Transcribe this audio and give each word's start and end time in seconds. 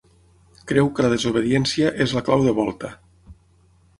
Creu 0.71 0.87
que 0.99 1.05
la 1.05 1.11
desobediència 1.11 1.91
és 2.07 2.15
la 2.19 2.25
clau 2.29 2.47
de 2.47 2.57
volta. 2.63 2.93